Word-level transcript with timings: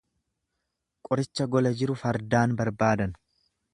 Qoricha 1.09 1.47
gola 1.55 1.73
jiru 1.81 1.99
fardaan 2.05 2.57
barbaadan. 2.63 3.15